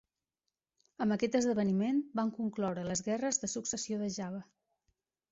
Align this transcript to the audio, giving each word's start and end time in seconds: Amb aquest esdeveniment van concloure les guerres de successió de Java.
Amb 1.05 1.15
aquest 1.15 1.35
esdeveniment 1.39 1.99
van 2.19 2.31
concloure 2.37 2.85
les 2.87 3.03
guerres 3.09 3.39
de 3.43 3.51
successió 3.53 3.99
de 4.05 4.09
Java. 4.17 4.41